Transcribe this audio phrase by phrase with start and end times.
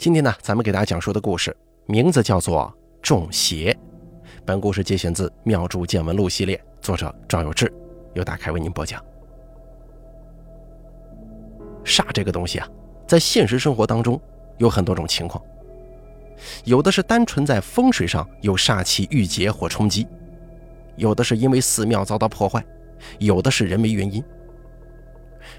[0.00, 1.54] 今天呢，咱们给大家讲述的故事
[1.84, 2.74] 名字叫做
[3.06, 3.70] 《中邪》。
[4.46, 7.70] 本故事节选自《妙著见闻录》系列，作者赵有志，
[8.14, 8.98] 由大开为您播讲。
[11.84, 12.66] 煞这个东西啊，
[13.06, 14.18] 在现实生活当中
[14.56, 15.44] 有很多种情况，
[16.64, 20.08] 有的是单纯在风水上有煞气郁结或冲击，
[20.96, 22.64] 有的是因为寺庙遭到破坏，
[23.18, 24.24] 有的是人为原因。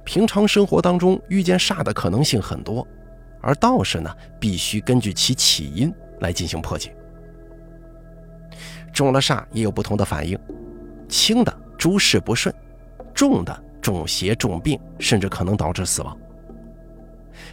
[0.03, 2.87] 平常生活当中遇见煞的可能性很多，
[3.41, 6.95] 而道士呢，必须根据其起因来进行破解。
[8.93, 10.37] 中了煞也有不同的反应，
[11.07, 12.53] 轻的诸事不顺，
[13.13, 16.17] 重的中邪重病，甚至可能导致死亡。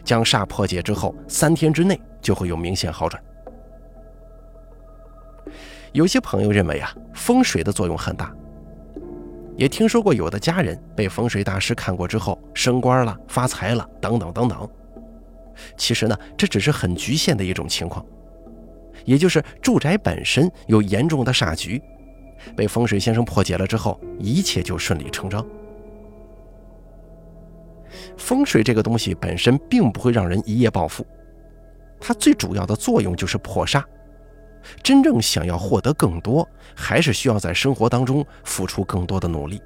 [0.05, 3.23] 将煞破解之后，三天之内就会有明显好转。
[5.93, 8.35] 有些朋友认为啊，风水的作用很大。
[9.57, 14.71] 也听说过有的家人被风水大师看过之后升官了、发财了等等等等。
[15.77, 18.05] 其实呢，这只是很局限的一种情况，
[19.05, 21.81] 也就是住宅本身有严重的煞局，
[22.57, 25.45] 被风水先生破解了之后，一切就顺理成章。
[28.17, 31.07] 风水这个东西本身并不会让人一夜暴富，
[32.01, 33.83] 它最主要的作用就是破煞。
[34.83, 39.63] 真正想要获得更多，还是需要在生活当中付出更多的努力。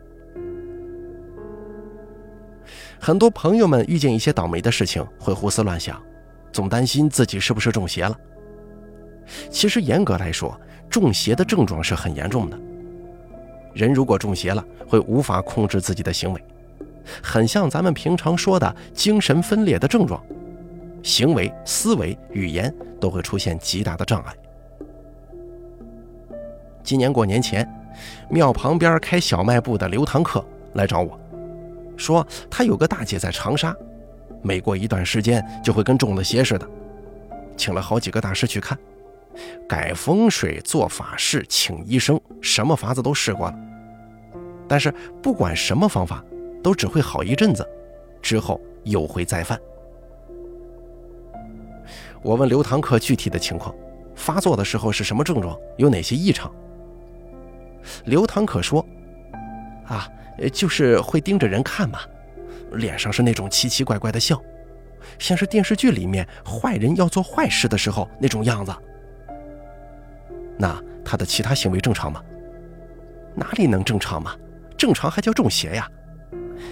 [3.04, 6.00] 很多朋友们遇见一些倒霉的事情，会胡思乱想，
[6.52, 8.16] 总担心自己是不是中邪了。
[9.50, 10.56] 其实严格来说，
[10.88, 12.56] 中邪的症状是很严重的。
[13.74, 16.40] 人如果中邪了，会无法控制自己的行为，
[17.20, 20.22] 很像咱们平常说的精神分裂的症状，
[21.02, 24.32] 行为、思维、语言都会出现极大的障碍。
[26.84, 27.68] 今年过年前，
[28.28, 31.18] 庙旁边开小卖部的刘堂客来找我，
[32.02, 33.74] 说他有个大姐在长沙，
[34.42, 36.68] 每过一段时间就会跟中了邪似的，
[37.56, 38.76] 请了好几个大师去看，
[39.68, 43.58] 改风水、做法事、请医生，什么法子都试过了，
[44.66, 44.92] 但是
[45.22, 46.24] 不管什么方法，
[46.62, 47.64] 都只会好一阵子，
[48.20, 49.58] 之后又会再犯。
[52.20, 53.74] 我问刘堂客具体的情况，
[54.14, 56.52] 发作的时候是什么症状，有哪些异常？
[58.04, 58.84] 刘堂可说
[59.92, 60.08] ：“啊，
[60.50, 62.00] 就是会盯着人看嘛，
[62.72, 64.42] 脸上是那种奇奇怪怪的笑，
[65.18, 68.74] 像是电视剧里面坏人要做坏事的时候那种样子。
[70.58, 72.22] 那他的其他行为正常吗？
[73.34, 74.34] 哪里能正常嘛？
[74.78, 75.86] 正常还叫中邪呀！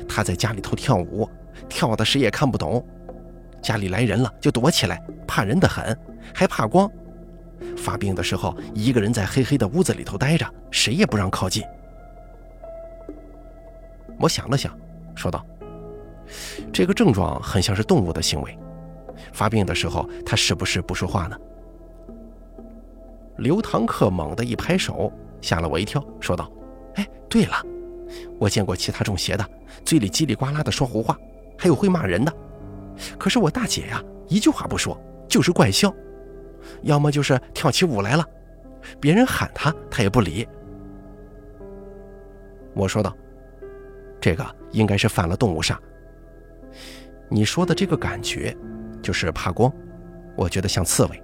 [0.09, 1.29] 他在家里头跳舞，
[1.69, 2.85] 跳的谁也看不懂，
[3.61, 5.97] 家里来人了就躲起来，怕人的很，
[6.35, 6.91] 还怕光。”
[7.77, 11.63] 发病的时候，一个人在黑黑的屋子里头待着，谁也不让靠近。
[14.21, 14.77] 我想了想，
[15.15, 15.45] 说道
[16.73, 18.59] ：“这个症状很像是动物的行为。
[19.33, 21.37] 发病的时候，它是不是不说话呢？”
[23.39, 25.11] 刘堂客猛地一拍手，
[25.41, 26.51] 吓了我一跳，说道
[26.97, 27.57] ：“哎，对了，
[28.39, 29.51] 我见过其他中邪的，
[29.85, 31.17] 嘴里叽里呱啦的说胡话，
[31.59, 32.33] 还有会骂人的。
[33.19, 35.93] 可是我大姐呀，一句话不说，就是怪笑。”
[36.83, 38.25] 要么就是跳起舞来了，
[39.01, 40.47] 别人喊她，她也不理。
[42.75, 43.17] 我说道
[44.21, 45.77] ：“这个应该是犯了动物煞。
[47.29, 48.57] 你说的这个感觉，
[49.01, 49.73] 就是怕光，
[50.37, 51.23] 我觉得像刺猬。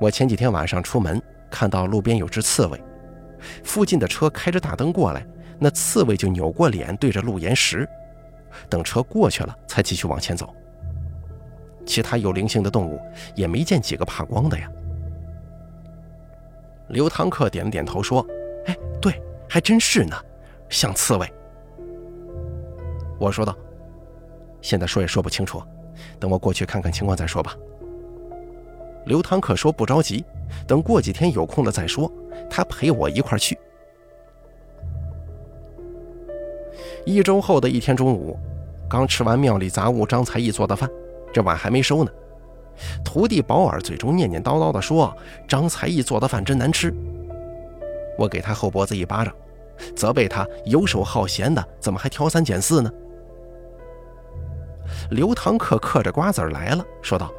[0.00, 2.82] 我前几天晚上出门，看到路边有只刺猬，
[3.62, 5.26] 附近的车开着大灯过来，
[5.58, 7.88] 那刺猬就扭过脸对着路沿石，
[8.68, 10.54] 等车过去了，才继续往前走。”
[11.84, 13.00] 其他有灵性的动物
[13.34, 14.70] 也没见几个怕光的呀。
[16.88, 18.26] 刘堂客点了点头说
[18.66, 20.16] ：“哎，对，还真是呢，
[20.68, 21.32] 像刺猬。”
[23.18, 23.56] 我说道
[24.62, 25.62] ：“现在说也说不清楚，
[26.20, 27.56] 等我过去看看情况再说吧。”
[29.06, 30.24] 刘唐可说：“不着急，
[30.66, 32.10] 等过几天有空了再说。”
[32.48, 33.58] 他陪我一块去。
[37.04, 38.38] 一周后的一天中午，
[38.88, 40.88] 刚吃完庙里杂物张才艺做的饭。
[41.32, 42.10] 这碗还没收呢，
[43.04, 45.14] 徒弟保尔嘴中念念叨叨地说
[45.48, 46.94] ：“张才艺做的饭真难吃。”
[48.16, 49.34] 我给他后脖子一巴掌，
[49.94, 52.90] 责备他游手好闲的，怎么还挑三拣四呢？
[55.10, 57.30] 刘堂客嗑着瓜子来了，说道：“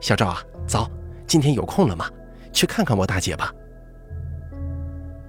[0.00, 0.90] 小赵啊，走，
[1.26, 2.06] 今天有空了吗？
[2.52, 3.52] 去看看我大姐吧。”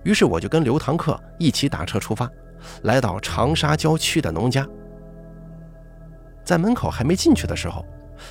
[0.03, 2.29] 于是我就跟刘堂客一起打车出发，
[2.83, 4.67] 来到长沙郊区的农家。
[6.43, 7.83] 在门口还没进去的时候，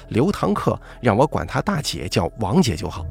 [0.09, 3.05] 刘堂客让我管他大姐叫王姐就好。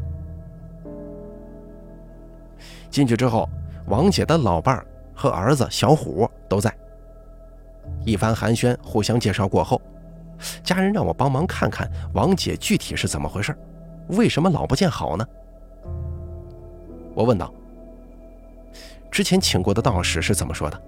[2.89, 3.49] 进去之后，
[3.87, 6.73] 王姐的老伴儿和儿子小虎都在。
[8.05, 9.81] 一番寒暄，互相介绍过后，
[10.63, 13.55] 家人让我帮忙看看王姐具体是怎么回事，
[14.07, 15.25] 为什么老不见好呢？
[17.13, 17.53] 我问道。
[19.11, 20.81] 之前请过的道士是怎么说的？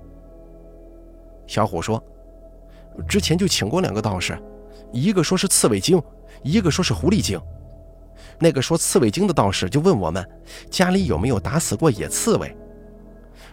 [1.46, 2.04] 小虎说，
[3.08, 4.36] 之前就请过两个道士，
[4.92, 6.02] 一个说是刺猬精，
[6.42, 7.40] 一个说是狐狸精。
[8.40, 10.28] 那个说刺猬精的道士就问我们
[10.72, 12.56] 家里有没有打死过野刺猬，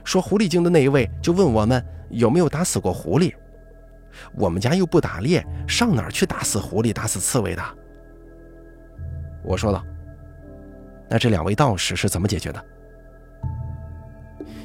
[0.05, 3.33] 说狐狸精的那一位就问我们有没有打死过狐狸。
[4.35, 7.63] 我们家又不打猎，上哪儿去打死狐狸、打死刺猬的？
[9.43, 9.85] 我说道。
[11.09, 12.65] 那这两位道士是怎么解决的？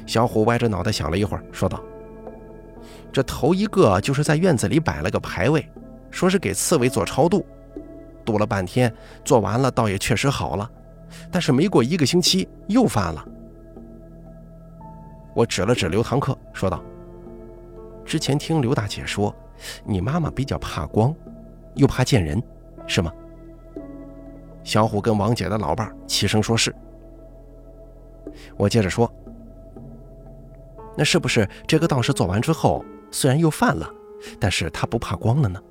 [0.06, 1.82] 小虎歪着脑袋想了一会儿，说道
[3.12, 5.70] ：“这头一个就是在院子里摆了个牌位，
[6.10, 7.44] 说是给刺猬做超度，
[8.24, 8.90] 度了半天，
[9.24, 10.70] 做完了倒也确实好了，
[11.30, 13.22] 但是没过一个星期又犯了。”
[15.34, 16.82] 我指了指刘堂客，说道。
[18.04, 19.34] 之前听刘大姐说，
[19.84, 21.14] 你妈妈比较怕光，
[21.74, 22.42] 又怕见人，
[22.86, 23.12] 是吗？
[24.64, 26.74] 小虎跟王姐的老伴齐声说是。
[28.56, 29.10] 我接着说，
[30.96, 33.88] 那是不是这个道士做完之后，虽然又犯了，
[34.40, 35.62] 但是他不怕光了呢？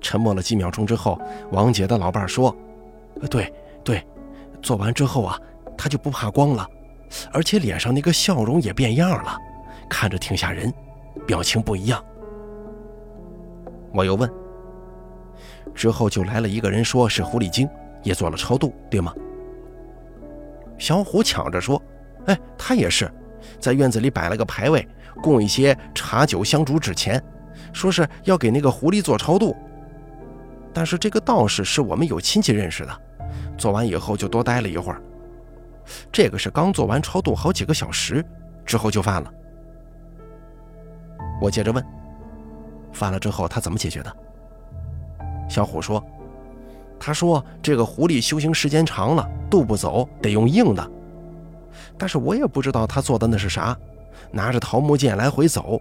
[0.00, 1.20] 沉默了几秒钟之后，
[1.52, 2.54] 王姐的老伴说
[3.28, 4.06] ：“对对，
[4.62, 5.40] 做完之后啊，
[5.76, 6.68] 他就不怕光了，
[7.32, 9.38] 而且脸上那个笑容也变样了。”
[9.88, 10.72] 看着挺吓人，
[11.26, 12.04] 表情不一样。
[13.90, 14.30] 我又问，
[15.74, 17.66] 之后就来了一个人，说是狐狸精，
[18.02, 19.14] 也做了超度，对吗？
[20.76, 21.82] 小虎抢着说
[22.26, 23.10] ：“哎，他也是，
[23.58, 24.86] 在院子里摆了个牌位，
[25.22, 27.22] 供一些茶酒香烛纸钱，
[27.72, 29.56] 说是要给那个狐狸做超度。
[30.74, 33.00] 但是这个道士是我们有亲戚认识的，
[33.56, 35.00] 做完以后就多待了一会儿。
[36.12, 38.24] 这个是刚做完超度好几个小时，
[38.64, 39.32] 之后就犯了。”
[41.40, 41.84] 我接着问
[42.92, 44.16] ：“犯了之后他怎么解决的？”
[45.48, 46.02] 小虎说
[46.98, 50.90] ：“他说这个狐狸修行时间长了，渡不走，得用硬的。
[51.96, 53.76] 但是我也不知道他做的那是啥，
[54.30, 55.80] 拿着桃木剑来回走，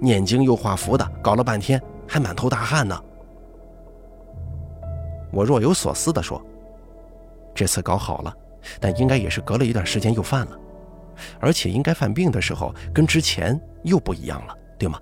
[0.00, 2.98] 念经又画符的，搞了半天还满头大汗呢。”
[5.32, 6.40] 我若有所思地说
[7.54, 8.36] ：“这次搞好了，
[8.80, 10.58] 但应该也是隔了一段时间又犯了，
[11.40, 14.98] 而且应该犯病的时候跟之前又不一样了。”对吗？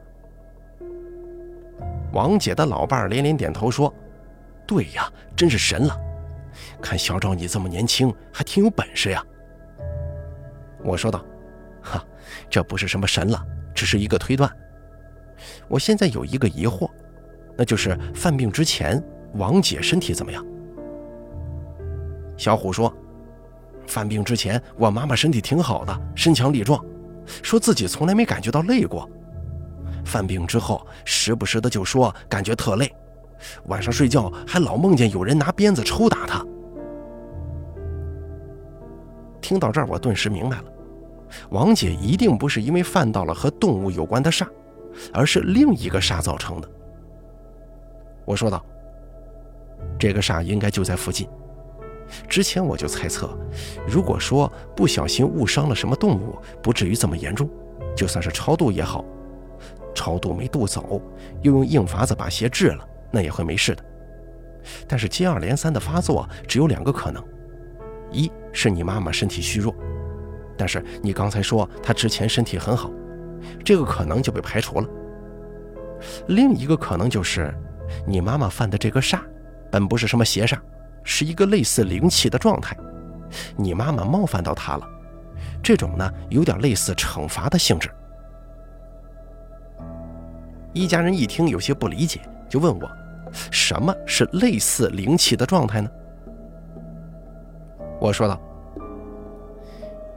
[2.13, 3.93] 王姐的老伴连连点头说
[4.67, 5.97] ：“对呀，真是神了！
[6.83, 9.23] 看小赵你这么年轻，还挺有本事呀。”
[10.83, 11.25] 我说道
[11.83, 12.05] ：“哈，
[12.51, 13.41] 这不是什么神了，
[13.75, 14.51] 只是一个推断。
[15.69, 16.91] 我现在有一个疑惑，
[17.57, 19.01] 那就是犯病之前，
[19.35, 20.45] 王姐身体怎么样？”
[22.37, 22.93] 小虎说
[23.89, 26.85] ：“犯病之前，我妈妈身体挺好的，身强力壮，
[27.43, 29.09] 说自己从来没感觉到累过。”
[30.05, 32.91] 犯病之后，时不时的就说感觉特累，
[33.65, 36.45] 晚上睡觉还老梦见有人拿鞭子抽打他。
[39.41, 40.65] 听到这儿，我顿时明白了，
[41.51, 44.47] 王姐一定不是因为犯到了和动物有关的煞，
[45.13, 46.69] 而是另一个煞造成的。
[48.25, 48.65] 我说道
[49.99, 51.27] ：“这个煞应该就在附近。
[52.29, 53.37] 之前我就猜测，
[53.87, 57.49] 如果说不小心误伤了什么动物，不至于这么严重，
[57.97, 59.05] 就算是超度也好。”
[59.95, 61.03] 超度没渡走，
[61.43, 63.85] 又用硬法子把邪治了，那也会没事的。
[64.87, 67.25] 但是接二连三的发作，只有两个可能：
[68.13, 69.75] 一是你妈妈身体虚弱，
[70.57, 72.93] 但是你刚才说她之前身体很好，
[73.65, 74.87] 这个可能就被排除了；
[76.29, 77.53] 另一个可能就是
[78.07, 79.19] 你妈妈犯的这个煞，
[79.69, 80.57] 本不是什么邪煞，
[81.11, 82.77] 是一个类似灵气的状态，
[83.57, 84.87] 你妈妈冒犯到他了，
[85.63, 87.91] 这种呢有点类似惩罚的性质。
[90.75, 92.87] 一家人一听有些不理解，就问我
[93.51, 95.91] ：“什么是类似灵气的状态呢？”
[97.99, 98.39] 我说道：“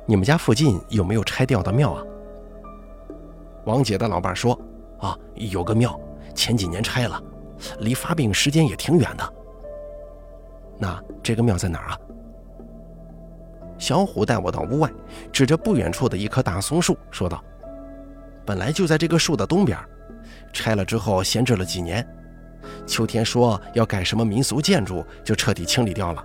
[0.05, 2.03] 你们家附近有没有拆掉的庙啊？”
[3.63, 4.59] 王姐的老伴说
[4.99, 5.97] ：“啊，有个庙，
[6.35, 7.19] 前几年拆了，
[7.79, 9.33] 离发病时间也挺远的。
[10.81, 11.99] 那这个庙在哪儿啊？”
[13.77, 14.91] 小虎带我到屋外，
[15.31, 17.43] 指着不远处的一棵大松树说道
[18.43, 19.77] ：“本来就在这个树的东边。”
[20.53, 22.05] 拆了之后闲置了几年，
[22.85, 26.23] 秋天说要盖什么民俗建筑，就彻底清理掉了。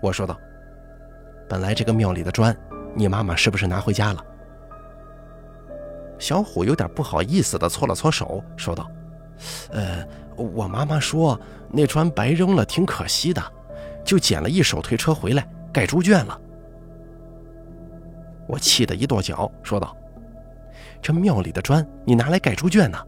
[0.00, 0.38] 我说道
[1.48, 2.56] ：“本来这个庙里的砖，
[2.94, 4.24] 你妈妈是不是拿回家了？”
[6.18, 8.90] 小虎有点不好意思的搓了搓手，说道
[9.70, 11.38] ：“呃，我妈妈说
[11.70, 13.42] 那砖白扔了挺可惜的，
[14.04, 16.40] 就捡了一手推车回来盖猪圈了。”
[18.48, 19.96] 我气得一跺脚，说道。
[21.00, 22.98] 这庙里的砖，你拿来盖猪圈呢，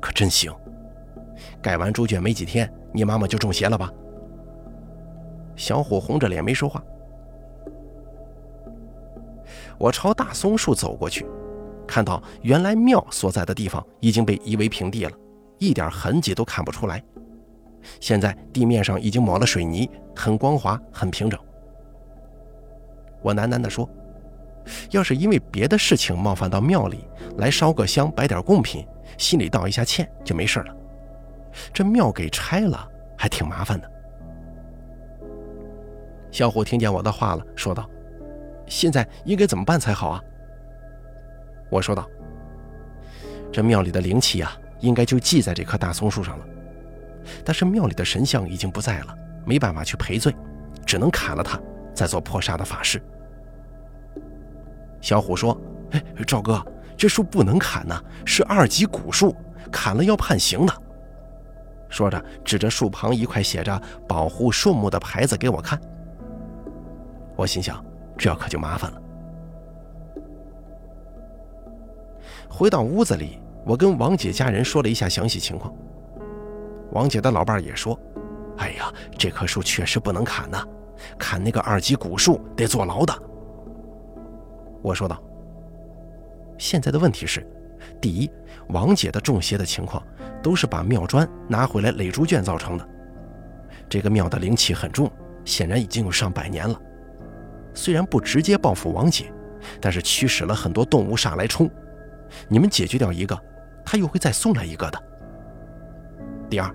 [0.00, 0.52] 可真行。
[1.62, 3.90] 盖完猪圈没几天，你妈妈就中邪了吧？”
[5.56, 6.82] 小虎红着脸没说话。
[9.78, 11.24] 我朝大松树走过去，
[11.86, 15.12] 看到原来庙所在的地方已经被夷为平地了，
[15.58, 17.02] 一点痕迹都看不出来。
[18.00, 21.38] 现在地面上已经抹了水泥，很光滑，很平整。
[23.22, 23.88] 我喃喃地说
[24.90, 27.06] ：“要是因为别的事情冒犯到庙里，
[27.38, 28.86] 来烧个香，摆点贡品，
[29.16, 30.76] 心里道一下歉就没事了。
[31.72, 33.90] 这庙给拆了，还挺麻烦的。”
[36.30, 37.88] 小虎听见我的话了，说道
[38.66, 40.22] ：“现在应该怎么办才好啊？”
[41.70, 42.06] 我说道
[43.50, 46.44] ：“这庙里的灵气啊，应该就系在这棵大松树上了。
[47.44, 50.34] 但是庙里的神像已经不在了，没办法去赔罪，
[50.86, 51.60] 只能砍了它，
[51.94, 53.02] 再做破煞的法事。”
[55.00, 55.58] 小虎说
[55.92, 56.64] ：“哎，赵哥，
[56.96, 59.34] 这树不能砍呐，是二级古树，
[59.70, 60.72] 砍了要判刑的。”
[61.88, 65.80] 说着，指着树旁一块写着“保护树木”的牌子给我看。
[67.36, 67.84] 我心想，
[68.16, 69.02] 这可就麻烦了。
[72.48, 75.70] 回到屋子里，我跟王姐家人说了一下详细情况。
[76.92, 78.00] 王姐的老伴也说
[78.56, 80.64] ：“哎呀，这棵树确实不能砍呐，
[81.18, 83.14] 砍那个二级古树得坐牢的。”
[84.80, 85.22] 我说道
[86.56, 87.46] ：“现在的问题是，
[88.00, 88.30] 第一，
[88.70, 90.02] 王姐的中邪的情况
[90.42, 92.88] 都是把庙砖拿回来垒猪圈造成的。
[93.86, 95.12] 这个庙的灵气很重，
[95.44, 96.80] 显然已经有上百年了。”
[97.74, 99.30] 虽然不直接报复王姐，
[99.78, 101.70] 但是驱使了很多动物煞来冲。
[102.48, 103.38] 你们解决掉一个，
[103.90, 105.02] 他又会再送来一个的。
[106.50, 106.70] 第二，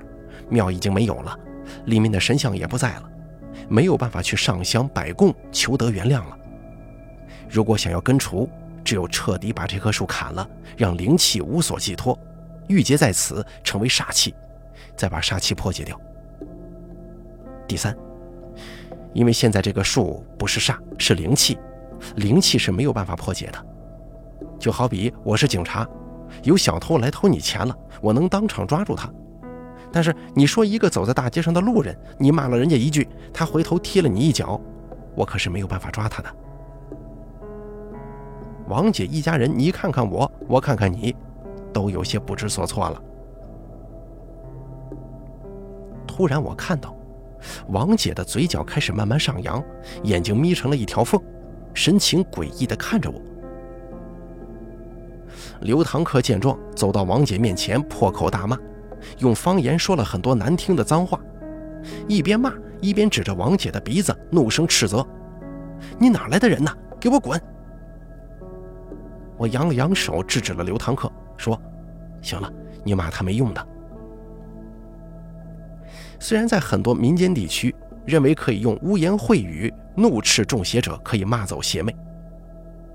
[0.49, 1.37] 庙已经没有了，
[1.85, 3.03] 里面的神像也不在了，
[3.69, 6.35] 没有办法去上香摆供求得原谅了。
[7.47, 8.49] 如果想要根除，
[8.83, 12.17] 只有彻底把这棵树砍了，让灵气无所寄托，
[12.67, 14.33] 郁结在此，成为煞气，
[14.97, 15.95] 再把煞气破解掉。
[17.67, 17.95] 第三。
[19.13, 21.59] 因为现在这个树不是煞，是灵气，
[22.15, 23.65] 灵气是没有办法破解的。
[24.57, 25.87] 就好比我是警察，
[26.41, 29.07] 有小偷来偷你钱了，我能当场抓住他。
[29.91, 34.59] 但是你说一个走在大街上的路人，你骂了人家一句，他回头踢了你一脚，
[35.15, 36.29] 我可是没有办法抓他的。
[38.67, 41.15] 王姐一家人，你看看我，我看看你，
[41.71, 43.01] 都有些不知所措了。
[46.07, 46.95] 突然，我看到。
[47.67, 49.61] 王姐的嘴角开始慢慢上扬，
[50.03, 51.21] 眼睛眯成了一条缝，
[51.73, 53.21] 神情诡异地看着我。
[55.63, 58.57] 刘堂客见状，走到王姐面前，破口大骂，
[59.19, 61.19] 用方言说了很多难听的脏话，
[62.07, 65.05] 一边骂一边指着王姐的鼻子，怒声斥责
[65.97, 66.71] ：“你哪来的人呢？
[66.99, 67.41] 给我滚！”
[69.37, 71.59] 我扬了扬手，制止了刘堂客，说
[72.21, 72.51] ：“行了，
[72.83, 73.67] 你骂他没用的。”
[76.19, 77.73] 虽然在很多民间地区
[78.05, 81.95] 认为可以用污言秽语怒斥中邪者，可以骂走邪魅，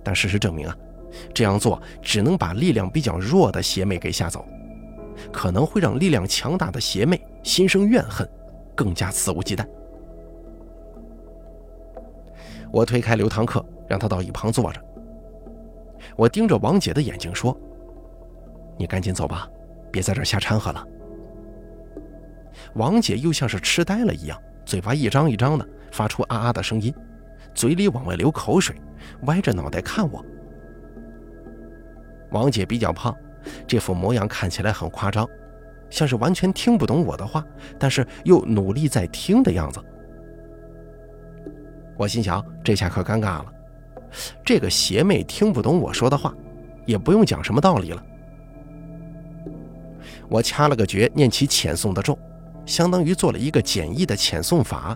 [0.03, 0.77] 但事实证明啊，
[1.35, 4.45] 这样做只能把力量比较弱的邪魅给吓走，
[5.33, 8.29] 可能会让力量强大的邪魅心生怨恨，
[8.75, 9.67] 更加肆无忌惮。
[12.71, 14.85] 我推开刘堂客，让他到一旁坐着。
[16.17, 17.59] 我盯着王姐的眼睛说
[18.77, 19.49] ：“你赶紧走吧，
[19.91, 20.87] 别在这瞎掺和了。”
[22.75, 26.95] 王姐又像是痴呆了一样，嘴巴一张一张的，发出啊啊的声音，
[27.55, 28.77] 嘴里往外流口水，
[29.23, 30.25] 歪着脑袋看我。
[32.31, 33.15] 王姐比较胖，
[33.67, 35.29] 这副模样看起来很夸张，
[35.91, 37.45] 像是完全听不懂我的话，
[37.79, 39.81] 但是又努力在听的样子。
[41.97, 43.47] 我心想，这下可尴尬了，
[44.45, 46.35] 这个邪魅听不懂我说的话，
[46.87, 48.03] 也不用讲什么道理了。
[50.29, 52.19] 我掐了个诀，念起遣送的咒。
[52.67, 54.95] 相当于做了一个简易的遣送法，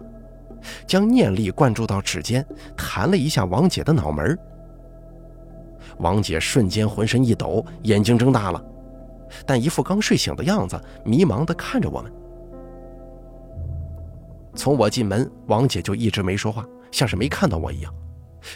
[0.87, 2.47] 将念力灌注到指尖，
[2.77, 4.39] 弹了一下王姐的脑门
[6.03, 8.63] 王姐瞬间浑身一抖，眼睛睁大了，
[9.47, 12.13] 但一副刚睡醒的样子，迷茫地看着我们。
[14.55, 17.95] 从我进门，王姐就一直没说话，像是没看到我一样，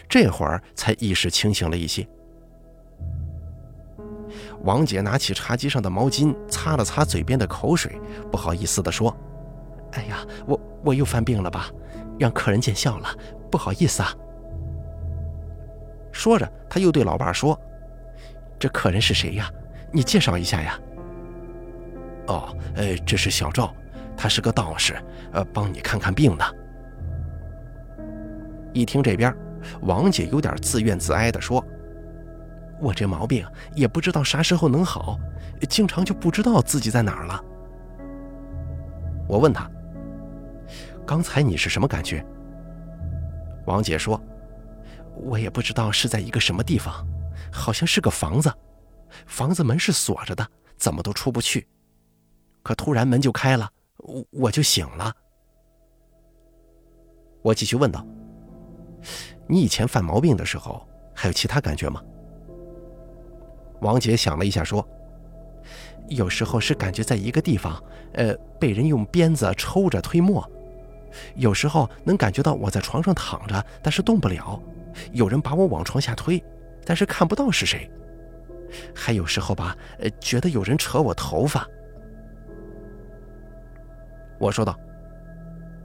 [0.08, 2.06] 这会儿才意识清醒了一些。
[4.64, 7.98] 王姐拿起茶几上的毛巾，擦了擦嘴边的口水，
[8.30, 9.16] 不好意思地说
[9.94, 11.70] ：“哎呀，我我又犯病了吧，
[12.18, 13.08] 让客人见笑了，
[13.50, 14.12] 不好意思啊。”
[16.16, 17.58] 说着，他又对老伴说
[18.58, 19.50] ：“这客人是谁呀？
[19.92, 20.80] 你介绍一下呀。
[22.26, 23.72] ”“哦，呃，这是小赵，
[24.16, 24.94] 他是个道士，
[25.32, 26.44] 呃，帮你看看病的。”
[28.72, 29.34] 一听这边，
[29.82, 31.62] 王姐有点自怨自哀地说。
[32.80, 35.18] 我这毛病也不知道啥时候能好，
[35.68, 37.44] 经常就不知道自己在哪儿了。
[39.28, 39.70] 我问他
[41.06, 42.24] ：“刚才你是什么感觉？”
[43.64, 44.20] 王姐说
[45.16, 47.06] ：“我也不知道是在一个什么地方，
[47.50, 48.52] 好像是个房子，
[49.26, 50.46] 房子门是锁着的，
[50.76, 51.66] 怎么都出不去。
[52.62, 55.12] 可突然门就开了，我我就醒了。”
[57.42, 58.04] 我继续问道
[59.46, 62.02] ：“你以前犯毛病的时候，还有其他感觉吗？”
[63.80, 64.86] 王姐想了一下说
[66.08, 67.82] ：“有时候是感觉在一个地方，
[68.14, 70.42] 呃，被人用鞭子抽着推磨；
[71.36, 74.60] 有时候能感觉到我在床上躺着，但是动不了，
[75.12, 76.42] 有人把我往床下推，
[76.84, 77.90] 但是看不到是谁；
[78.94, 81.66] 还有时候吧，呃，觉得有人扯我头发。”
[84.38, 84.78] 我说道：“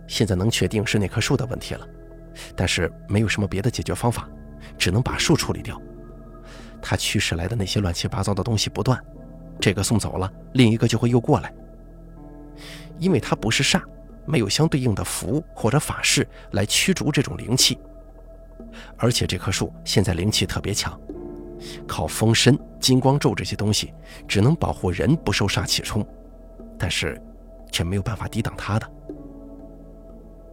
[0.08, 1.88] 现在能确定是那棵树的问题了，
[2.56, 4.30] 但是没有什么别的解决方法，
[4.78, 5.82] 只能把树处理掉。”
[6.82, 9.00] 他驱使来的那些乱七八糟的东西不断，
[9.60, 11.54] 这个送走了，另一个就会又过来。
[13.00, 13.82] 因为它不是煞，
[14.26, 17.80] 没有相对应的符或者法事来驱逐这种灵气。
[18.98, 21.00] 而且这棵树现在灵气特别强，
[21.88, 23.94] 靠风身、金光咒这些东西，
[24.28, 26.06] 只能保护人不受煞气冲，
[26.78, 27.22] 但是
[27.72, 28.92] 却没有办法抵挡它的。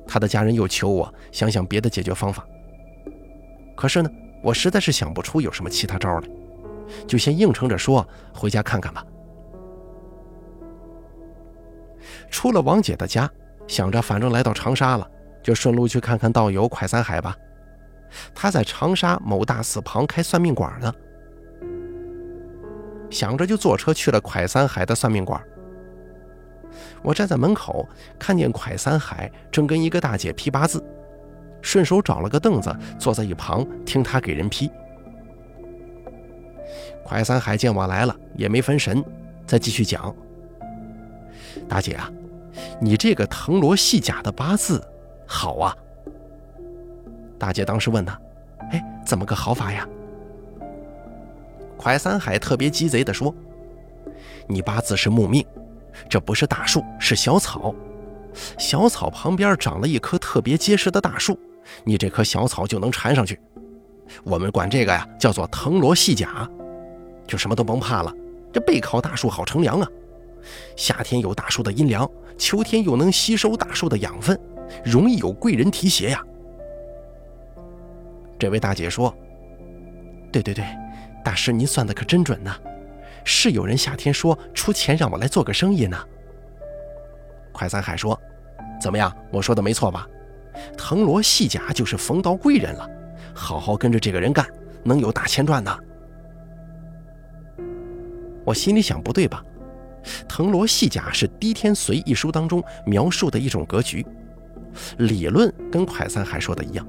[0.06, 2.46] 他的家人又求我想想别的解决方法，
[3.76, 4.10] 可是呢？
[4.40, 6.28] 我实在是想不出有什么其他招来，
[7.08, 9.04] 就先应承着说回家看看吧。
[12.30, 13.28] 出了王姐的家，
[13.66, 15.10] 想着反正来到长沙了，
[15.42, 17.36] 就顺路去看看道友快三海吧。
[18.34, 20.92] 他在长沙某大寺旁开算命馆呢。
[23.10, 25.42] 想着就坐车去了蒯三海的算命馆。
[27.02, 27.88] 我站在门口，
[28.18, 30.84] 看见蒯三海正跟一个大姐批八字。
[31.60, 34.70] 顺手找了个凳子，坐在一旁听他给人批。
[37.02, 39.02] 快三海见我来了，也没分神，
[39.46, 40.14] 再继续讲。
[41.68, 42.10] 大姐啊，
[42.80, 44.86] 你这个藤萝细甲的八字
[45.26, 45.76] 好啊。
[47.38, 48.20] 大姐当时问他
[48.72, 49.86] ：“哎，怎么个好法呀？”
[51.76, 53.32] 快三海特别鸡贼地说
[54.48, 55.44] ：“你八字是木命，
[56.08, 57.74] 这不是大树，是小草，
[58.58, 61.38] 小草旁边长了一棵特别结实的大树。”
[61.84, 63.38] 你这棵小草就能缠上去，
[64.24, 66.48] 我们管这个呀叫做藤萝细甲，
[67.26, 68.12] 就什么都甭怕了。
[68.50, 69.86] 这背靠大树好乘凉啊，
[70.76, 74.40] 夏天有大树的阴凉，秋天又能吸收大树的养分，
[74.82, 76.24] 容易有贵人提携呀。
[78.38, 79.12] 这位大姐说
[80.30, 80.64] ：“对对对，
[81.24, 82.56] 大师您算的可真准呐，
[83.24, 85.98] 是有人夏天说出钱让我来做个生意呢。”
[87.52, 88.18] 快三海说
[88.80, 90.06] ：“怎么样，我说的没错吧？”
[90.76, 92.88] 藤萝细甲就是逢到贵人了，
[93.34, 94.46] 好好跟着这个人干，
[94.84, 95.84] 能有大钱赚的。
[98.44, 99.44] 我心里想，不对吧？
[100.28, 104.06] 藤萝细甲是《滴天髓》一书当中描述的一种格局，
[104.98, 106.86] 理论跟快三海说的一样。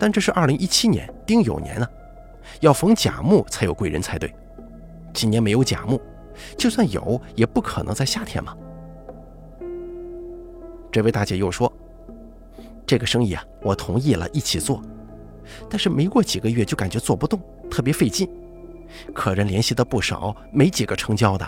[0.00, 1.88] 但这是二零一七年丁酉年啊，
[2.60, 4.34] 要逢甲木才有贵人才对。
[5.12, 6.00] 今年没有甲木，
[6.56, 8.56] 就算有，也不可能在夏天嘛。
[10.90, 11.70] 这位大姐又说。
[12.86, 14.82] 这个生意啊，我同意了，一起做。
[15.68, 18.28] 但是没过几个月就感觉做不动，特别费劲，
[19.14, 21.46] 客人联系的不少，没几个成交的。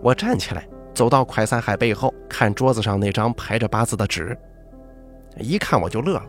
[0.00, 4.36] 我站起来，走到快三海背后，看桌子上那张排着八字的纸，
[5.38, 6.26] 一看我就乐了。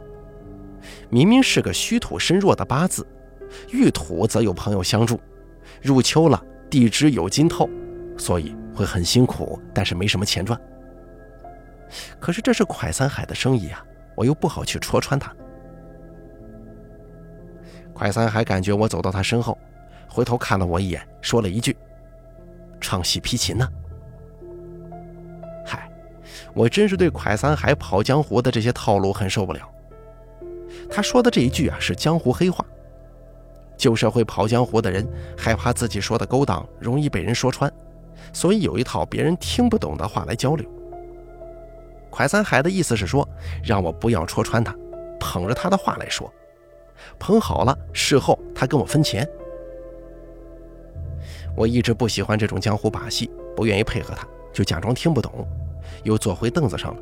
[1.09, 3.05] 明明是个虚土身弱的八字，
[3.71, 5.19] 遇土则有朋友相助，
[5.81, 7.69] 入秋了地支有金透，
[8.17, 10.59] 所以会很辛苦，但是没什么钱赚。
[12.19, 13.83] 可是这是蒯三海的生意啊，
[14.15, 15.35] 我又不好去戳穿他。
[17.93, 19.57] 蒯三海感觉我走到他身后，
[20.07, 21.75] 回头看了我一眼，说了一句
[22.79, 23.67] ：“唱戏批琴呢。”，
[26.53, 29.61] 我真是对蒯三海跑江湖的这些套路很受不了。
[30.89, 32.65] 他说的这一句啊，是江湖黑话。
[33.77, 35.07] 旧社会跑江湖的人
[35.37, 37.71] 害怕自己说的勾当容易被人说穿，
[38.33, 40.69] 所以有一套别人听不懂的话来交流。
[42.11, 43.27] 蒯三海的意思是说，
[43.63, 44.75] 让我不要戳穿他，
[45.19, 46.29] 捧着他的话来说，
[47.17, 49.25] 捧好了，事后他跟我分钱。
[51.55, 55.47] 我一直不喜欢这种江湖把戏，不愿意配合他，就假装听不懂，
[56.03, 57.01] 又坐回凳子上了。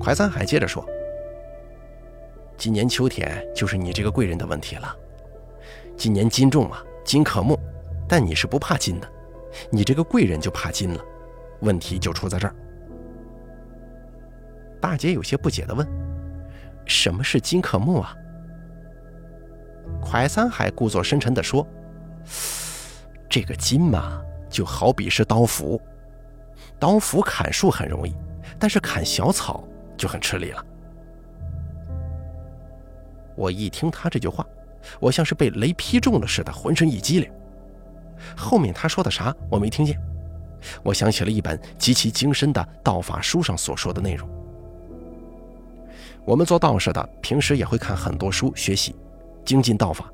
[0.00, 0.84] 蒯三海接着说
[2.56, 4.96] ：“今年秋天就是你这个贵人的问题了。
[5.96, 7.58] 今年金重啊，金克木，
[8.08, 9.08] 但你是不怕金的，
[9.70, 11.04] 你这个贵人就怕金了。”
[11.60, 12.54] 问题就出在这儿。
[14.80, 15.86] 大姐有些不解地问
[16.84, 18.14] ：“什么是金克木啊？”
[20.02, 21.66] 蒯三海故作深沉地说
[23.30, 25.80] ：“这个金嘛，就好比是刀斧，
[26.84, 28.14] 刀斧砍树很容易，
[28.58, 29.66] 但是砍小草
[29.96, 30.62] 就很吃力了。
[33.34, 34.46] 我一听他这句话，
[35.00, 37.32] 我像是被雷劈中了似的，浑身一激灵。
[38.36, 39.98] 后面他说的啥我没听见，
[40.82, 44.28] 我想起了一本极其精深的道法书上所说的内容。
[46.26, 48.94] 我们做道士的平时也会看很多书学习，
[49.42, 50.04] 精进道法。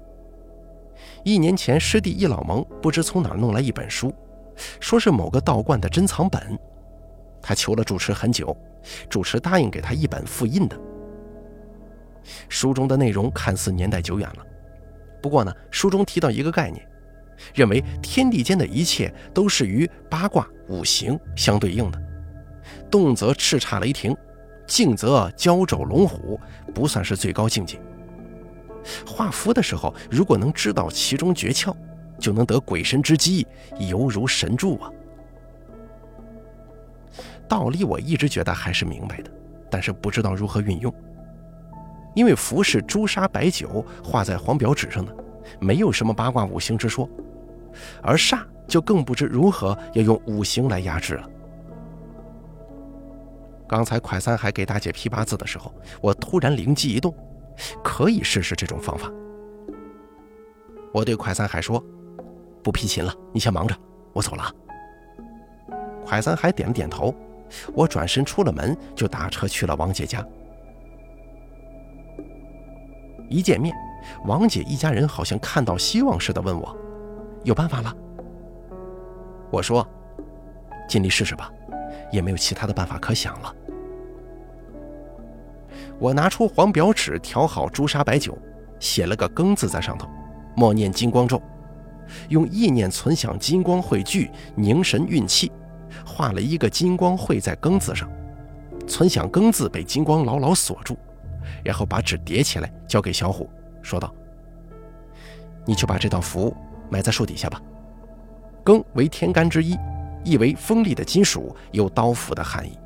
[1.24, 4.14] 一年前，师弟易老蒙不知从哪弄来一本书，
[4.80, 6.58] 说是某个道观的珍藏本。
[7.42, 8.56] 他求了主持很久，
[9.08, 10.78] 主持答应给他一本复印的。
[12.48, 14.46] 书中的内容看似年代久远了，
[15.22, 16.86] 不过呢，书中提到一个概念，
[17.54, 21.98] 认为天地间的一切都是与八卦五行相对应的，
[22.90, 24.14] 动则叱咤雷霆，
[24.66, 26.38] 静则蛟肘龙虎，
[26.74, 27.80] 不算是最高境界。
[29.06, 31.74] 画符的时候，如果能知道其中诀窍，
[32.20, 33.46] 就能得鬼神之机，
[33.88, 34.92] 犹如神助啊！
[37.48, 39.30] 道理我一直觉得还是明白的，
[39.68, 40.94] 但是不知道如何运用。
[42.14, 45.12] 因为符是朱砂白酒画在黄表纸上的，
[45.58, 47.08] 没有什么八卦五行之说，
[48.02, 51.28] 而煞就更不知如何要用五行来压制了。
[53.66, 57.12] 刚才快三海给大姐批八字的时候，我突然灵机一动。
[57.84, 59.12] 可以试试这种方法。
[60.94, 61.84] 我对快三海说
[62.62, 63.74] ：“不批琴了，你先忙着，
[64.12, 64.54] 我走了。”
[66.06, 67.14] 蒯三海点了点头。
[67.74, 70.24] 我转身出了门，就打车去了王姐家。
[73.28, 73.74] 一见面，
[74.24, 76.76] 王姐一家人好像看到希望似的问我
[77.42, 77.92] ：“有办法了？”
[79.50, 79.84] 我说
[80.88, 81.50] ：“尽力试试吧，
[82.12, 83.52] 也没有其他的办法可想了。”
[85.98, 88.38] 我拿出黄表纸，调好朱砂白酒，
[88.78, 90.08] 写了个“庚”字在上头，
[90.54, 91.42] 默念金光咒，
[92.28, 95.50] 用意念存想金光汇聚，凝神运气，
[96.04, 98.08] 画了一个金光汇在“庚”字上，
[98.86, 100.96] 存想“庚”字被金光牢牢锁住，
[101.64, 103.48] 然后把纸叠起来交给小虎，
[103.82, 104.14] 说道
[105.66, 106.56] ：“你去把这道符
[106.88, 107.60] 埋在树底下吧。
[108.64, 109.76] ”“庚”为天干之一，
[110.24, 112.78] 意为锋利的金属，有刀斧的含义。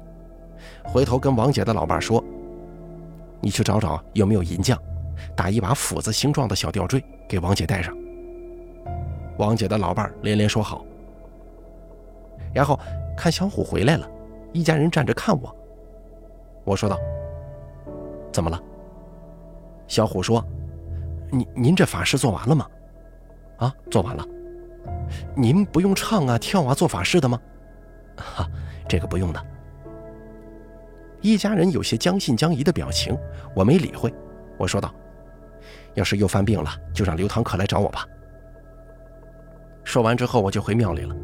[0.85, 2.23] 回头跟王姐的老伴说。
[3.41, 4.79] 你去找找有没有银匠，
[5.37, 7.95] 打一把斧子形状的小吊坠给王姐戴上。
[9.39, 10.85] 王姐的老伴连连说好。
[12.53, 12.79] 然后
[13.17, 14.09] 看小虎回来了，
[14.53, 15.55] 一家人站着看我。
[16.65, 16.99] 我说道
[18.33, 18.61] ：“怎么了？”
[19.89, 20.45] 小虎说
[21.31, 22.69] ：“您您这法事做完了吗
[23.59, 24.25] ？”“啊，做完了。
[25.35, 27.41] ”“您不用唱啊跳啊做法事的吗
[28.17, 28.49] ？”“哈，
[28.89, 29.47] 这个不用的。”
[31.21, 33.19] 一家人有些将信将疑的表情，
[33.57, 34.15] 我没理会。
[34.59, 34.95] 我说道
[35.95, 38.07] ：“要是又犯病了，就让刘堂客来找我吧。”
[39.85, 41.15] 说完之后，我就回庙里了。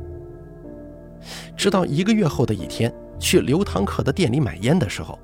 [1.57, 5.19] 直到一个月后的一天，去刘堂客的店里买烟的时候，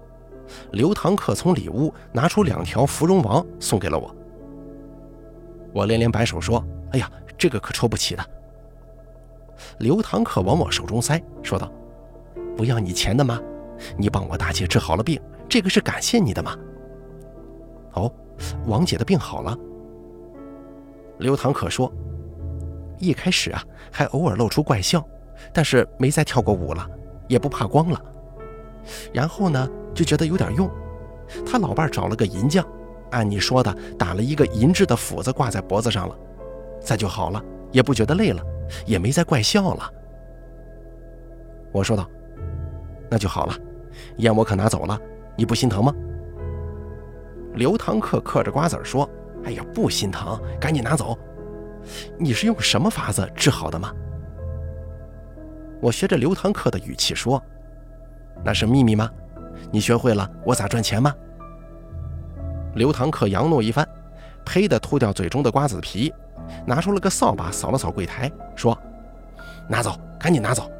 [0.72, 4.14] 刘堂客从里屋拿出两条芙蓉王送给了我。
[5.72, 8.25] 我连连摆手说：“哎呀，这个可抽不起的。”
[9.79, 11.70] 刘堂客往我手中塞，说道
[12.57, 13.40] ：“不要你钱的吗？”
[13.99, 16.57] 你帮我大姐治好了病，这个是感谢你的吗？
[17.92, 18.11] 哦，
[18.66, 19.55] 王姐的病好了。
[21.18, 21.92] 刘堂可说，
[22.98, 25.04] 一开始啊，还偶尔露出怪笑，
[25.52, 26.88] 但是没再跳过舞了，
[27.28, 28.00] 也不怕光了。
[29.12, 30.70] 然后呢，就觉得有点用，
[31.44, 32.66] 他老伴找了个银匠，
[33.11, 36.16] 按你说的打了一个银质的斧子挂在脖子上了，
[36.80, 38.42] 再就好了，也不觉得累了，
[38.85, 39.90] 也没再怪笑了。
[41.72, 42.09] 我说道。
[43.09, 43.54] 那就好了，
[44.16, 45.00] 烟我可拿走了，
[45.37, 45.94] 你不心疼吗？
[47.54, 49.09] 刘堂客嗑着瓜子说
[49.46, 51.16] ：“哎呀，不心疼，赶紧拿走。
[52.18, 53.92] 你是用什么法子治好的吗？”
[55.81, 57.42] 我学着刘堂客的语气说
[58.44, 59.11] ：“那是秘密吗？
[59.70, 61.14] 你学会了，我咋赚钱吗？”
[62.75, 63.87] 刘堂客扬诺一番，
[64.44, 66.12] 呸的吐掉嘴中的瓜子皮，
[66.66, 68.77] 拿出了个扫把扫了扫柜台，说
[69.68, 70.70] ：“拿走，赶紧拿走。”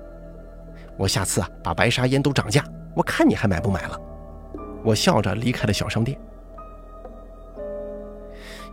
[0.97, 2.65] 我下次啊，把白沙烟都涨价，
[2.95, 4.01] 我看你还买不买了。
[4.83, 6.19] 我笑着离开了小商店。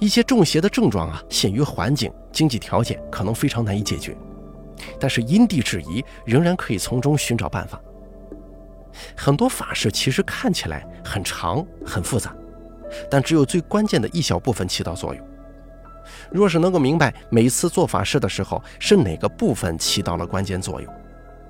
[0.04, 4.14] 一些中邪的症状啊，限于环境、经济条件，可能非常难以解决，
[5.00, 7.82] 但是因地制宜，仍然可以从中寻找办法。
[9.16, 12.36] 很多法事其实看起来很长、很复杂，
[13.10, 15.26] 但只有最关键的一小部分起到作用。
[16.30, 20.94] 若是能够明白每次做法事的时候是哪个部分起到了关键作用。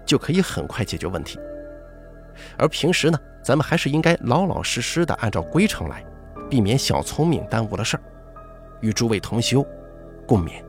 [0.06, 1.40] 就可以很快解决问题，
[2.58, 6.06] 而平时呢，咱们还是应该老老实实的按照规程来，
[6.50, 8.04] 避免小聪明耽误了事儿。
[8.84, 9.66] 与诸位同修
[10.28, 10.62] 共勉。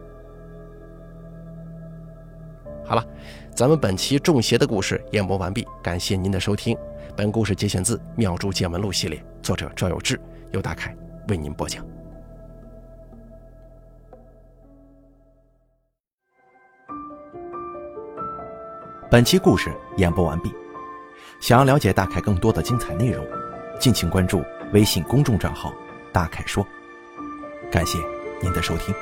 [2.86, 3.04] 好了，
[3.54, 6.76] 咱们本期中邪的故事演播完毕，感谢您的收听。
[7.16, 10.18] 本故事节选自《妙珠见闻录》系列，作者赵有志，
[10.52, 10.96] 由大凯
[11.28, 11.84] 为您播讲。
[19.10, 20.52] 本期故事演播完毕。
[21.40, 23.24] 想要了解大凯更多的精彩内容，
[23.78, 25.72] 敬请关注微信公众账号
[26.12, 26.66] “大凯说”。
[27.70, 27.98] 感谢
[28.40, 28.94] 您的收听。